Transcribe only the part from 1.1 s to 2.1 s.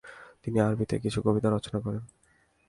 কবিতাও রচনা করেন।